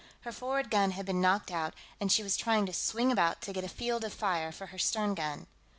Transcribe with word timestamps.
Her 0.21 0.31
forward 0.31 0.71
gun 0.71 0.89
had 0.93 1.05
been 1.05 1.21
knocked 1.21 1.51
out, 1.51 1.75
and 1.99 2.11
she 2.11 2.23
was 2.23 2.35
trying 2.35 2.65
to 2.65 2.73
swing 2.73 3.11
about 3.11 3.39
to 3.43 3.53
get 3.53 3.63
a 3.63 3.69
field 3.69 4.03
of 4.03 4.11
fire 4.15 4.51
for 4.51 4.65
her 4.73 4.79
stern 4.79 5.13
gun. 5.13 5.45